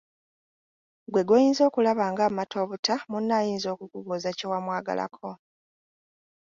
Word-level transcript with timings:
Ggwe 1.07 1.21
gw'oyinza 1.27 1.61
okulaba 1.69 2.03
ng'amata 2.11 2.55
obuta 2.63 2.95
munno 3.11 3.33
ayinza 3.39 3.67
okukubuuza 3.71 4.29
kye 4.37 4.47
wamwagalako. 4.51 5.29